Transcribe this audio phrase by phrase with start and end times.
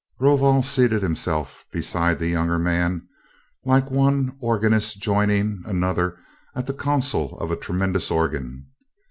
[0.19, 3.07] Rovol seated himself beside the younger man,
[3.65, 6.17] like one organist joining another
[6.55, 8.65] at the console of a tremendous organ.